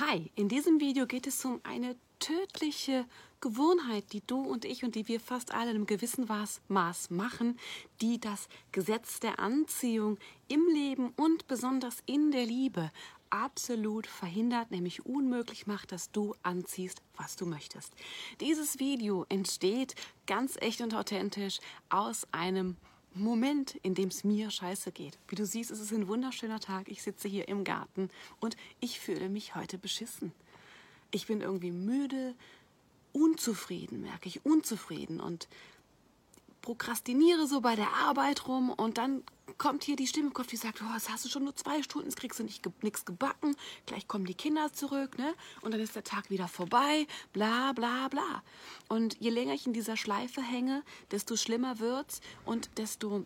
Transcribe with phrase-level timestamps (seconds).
[0.00, 3.04] Hi, in diesem Video geht es um eine tödliche
[3.42, 6.26] Gewohnheit, die du und ich und die wir fast alle in einem gewissen
[6.68, 7.58] Maß machen,
[8.00, 10.16] die das Gesetz der Anziehung
[10.48, 12.90] im Leben und besonders in der Liebe
[13.28, 17.92] absolut verhindert, nämlich unmöglich macht, dass du anziehst, was du möchtest.
[18.40, 19.94] Dieses Video entsteht
[20.26, 21.58] ganz echt und authentisch
[21.90, 22.78] aus einem
[23.14, 25.18] Moment, in dem es mir scheiße geht.
[25.28, 26.88] Wie du siehst, es ist ein wunderschöner Tag.
[26.88, 28.08] Ich sitze hier im Garten
[28.40, 30.32] und ich fühle mich heute beschissen.
[31.10, 32.34] Ich bin irgendwie müde,
[33.12, 35.48] unzufrieden, merke ich, unzufrieden und
[36.62, 39.22] prokrastiniere so bei der Arbeit rum und dann
[39.62, 41.84] kommt hier die Stimme im Kopf, die sagt, oh, das hast du schon nur zwei
[41.84, 43.54] Stunden, jetzt kriegst du nicht, nichts gebacken,
[43.86, 45.36] gleich kommen die Kinder zurück, ne?
[45.60, 48.42] Und dann ist der Tag wieder vorbei, bla bla bla.
[48.88, 53.24] Und je länger ich in dieser Schleife hänge, desto schlimmer wird's und desto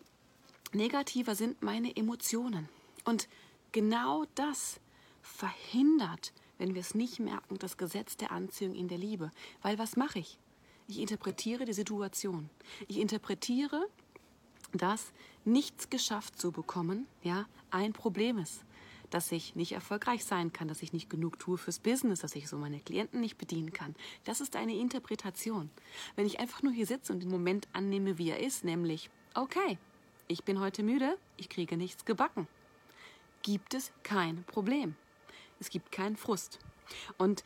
[0.73, 2.69] negativer sind meine Emotionen.
[3.03, 3.27] Und
[3.71, 4.79] genau das
[5.23, 9.31] verhindert, wenn wir es nicht merken, das Gesetz der Anziehung in der Liebe.
[9.63, 10.37] Weil was mache ich?
[10.87, 12.51] Ich interpretiere die Situation.
[12.87, 13.87] Ich interpretiere,
[14.73, 15.11] dass
[15.45, 18.63] nichts geschafft zu bekommen, ja, ein Problem ist.
[19.09, 22.49] Dass ich nicht erfolgreich sein kann, dass ich nicht genug tue fürs Business, dass ich
[22.49, 23.95] so meine Klienten nicht bedienen kann.
[24.25, 25.69] Das ist eine Interpretation.
[26.15, 29.77] Wenn ich einfach nur hier sitze und den Moment annehme, wie er ist, nämlich, okay,
[30.27, 32.47] ich bin heute müde, ich kriege nichts gebacken,
[33.43, 34.95] gibt es kein Problem.
[35.59, 36.59] Es gibt keinen Frust.
[37.17, 37.43] Und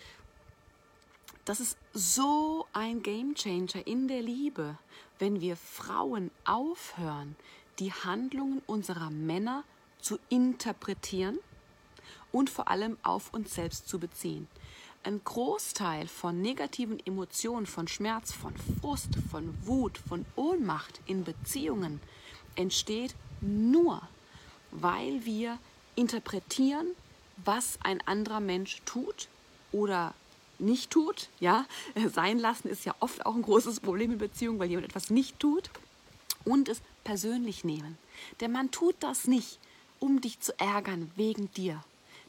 [1.45, 4.77] das ist so ein Gamechanger in der Liebe,
[5.19, 7.35] wenn wir Frauen aufhören,
[7.79, 9.63] die Handlungen unserer Männer
[9.99, 11.39] zu interpretieren
[12.31, 14.47] und vor allem auf uns selbst zu beziehen.
[15.03, 21.99] Ein Großteil von negativen Emotionen, von Schmerz, von Frust, von Wut, von Ohnmacht in Beziehungen
[22.55, 24.01] entsteht nur,
[24.69, 25.57] weil wir
[25.95, 26.87] interpretieren,
[27.43, 29.27] was ein anderer Mensch tut
[29.71, 30.13] oder
[30.61, 31.29] nicht tut.
[31.39, 31.65] Ja,
[32.13, 35.39] sein lassen ist ja oft auch ein großes Problem in Beziehungen, weil jemand etwas nicht
[35.39, 35.69] tut
[36.45, 37.97] und es persönlich nehmen.
[38.39, 39.59] Der Mann tut das nicht,
[39.99, 41.83] um dich zu ärgern wegen dir.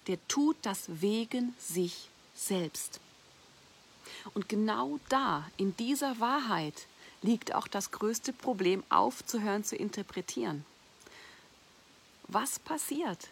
[0.07, 3.01] Der tut das wegen sich selbst.
[4.35, 6.87] Und genau da, in dieser Wahrheit,
[7.23, 10.65] liegt auch das größte Problem, aufzuhören zu interpretieren.
[12.29, 13.29] Was passiert,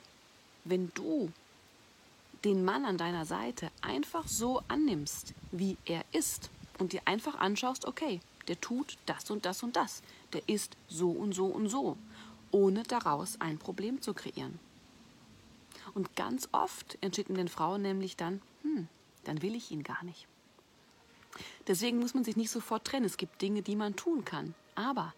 [0.64, 1.32] wenn du
[2.44, 7.86] den Mann an deiner Seite einfach so annimmst, wie er ist und dir einfach anschaust,
[7.86, 10.02] okay, der tut das und das und das,
[10.32, 11.96] der ist so und so und so,
[12.50, 14.58] ohne daraus ein Problem zu kreieren.
[15.94, 18.88] Und ganz oft in den Frauen nämlich dann, hm,
[19.24, 20.26] dann will ich ihn gar nicht.
[21.66, 23.06] Deswegen muss man sich nicht sofort trennen.
[23.06, 24.54] Es gibt Dinge, die man tun kann.
[24.74, 25.14] Aber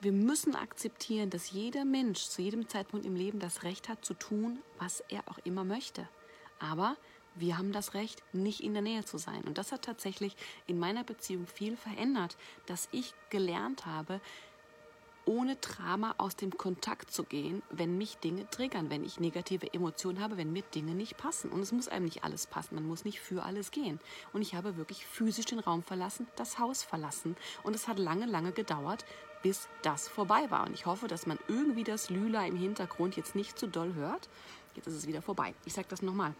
[0.00, 4.14] wir müssen akzeptieren, dass jeder Mensch zu jedem Zeitpunkt im Leben das Recht hat zu
[4.14, 6.08] tun, was er auch immer möchte.
[6.58, 6.96] Aber
[7.34, 9.42] wir haben das Recht, nicht in der Nähe zu sein.
[9.42, 10.36] Und das hat tatsächlich
[10.66, 12.36] in meiner Beziehung viel verändert,
[12.66, 14.20] dass ich gelernt habe,
[15.28, 20.20] ohne Drama aus dem Kontakt zu gehen, wenn mich Dinge triggern, wenn ich negative Emotionen
[20.20, 21.50] habe, wenn mir Dinge nicht passen.
[21.50, 24.00] Und es muss einem nicht alles passen, man muss nicht für alles gehen.
[24.32, 27.36] Und ich habe wirklich physisch den Raum verlassen, das Haus verlassen.
[27.62, 29.04] Und es hat lange, lange gedauert,
[29.42, 30.66] bis das vorbei war.
[30.66, 34.30] Und ich hoffe, dass man irgendwie das Lüla im Hintergrund jetzt nicht zu doll hört.
[34.78, 35.54] Jetzt ist es wieder vorbei.
[35.64, 36.34] Ich sage das nochmal.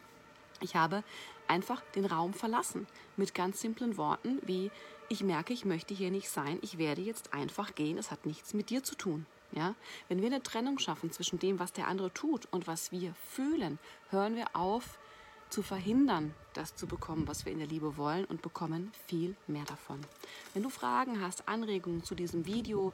[0.61, 1.03] Ich habe
[1.49, 4.71] einfach den Raum verlassen mit ganz simplen Worten wie
[5.09, 8.55] ich merke, ich möchte hier nicht sein, ich werde jetzt einfach gehen, es hat nichts
[8.55, 9.27] mit dir zu tun.
[9.53, 9.75] Ja?
[10.09, 13.79] Wenn wir eine Trennung schaffen zwischen dem, was der andere tut und was wir fühlen,
[14.11, 14.99] hören wir auf
[15.49, 19.65] zu verhindern, das zu bekommen, was wir in der Liebe wollen und bekommen viel mehr
[19.65, 19.99] davon.
[20.53, 22.93] Wenn du Fragen hast, Anregungen zu diesem Video,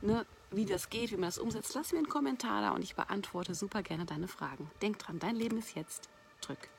[0.00, 0.24] ne,
[0.56, 3.54] wie das geht, wie man das umsetzt, lass mir einen Kommentar da und ich beantworte
[3.54, 4.70] super gerne deine Fragen.
[4.82, 6.08] Denk dran, dein Leben ist jetzt.
[6.40, 6.73] Drück